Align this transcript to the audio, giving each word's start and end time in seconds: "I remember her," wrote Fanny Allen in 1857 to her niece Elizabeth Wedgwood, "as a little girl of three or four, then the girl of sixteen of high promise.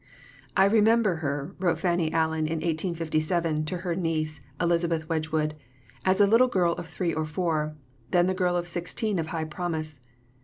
"I 0.57 0.65
remember 0.65 1.17
her," 1.17 1.53
wrote 1.59 1.77
Fanny 1.77 2.11
Allen 2.11 2.47
in 2.47 2.53
1857 2.55 3.65
to 3.65 3.77
her 3.85 3.93
niece 3.93 4.41
Elizabeth 4.59 5.07
Wedgwood, 5.07 5.53
"as 6.03 6.19
a 6.19 6.25
little 6.25 6.47
girl 6.47 6.73
of 6.73 6.87
three 6.87 7.13
or 7.13 7.27
four, 7.27 7.75
then 8.09 8.25
the 8.25 8.33
girl 8.33 8.55
of 8.57 8.67
sixteen 8.67 9.19
of 9.19 9.27
high 9.27 9.45
promise. 9.45 9.99